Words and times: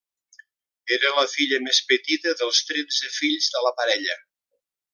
Era 0.95 1.11
la 1.17 1.25
filla 1.33 1.59
més 1.67 1.81
petita 1.91 2.33
dels 2.41 2.63
tretze 2.71 3.13
fills 3.19 3.53
de 3.57 3.63
la 3.67 3.77
parella. 3.83 4.17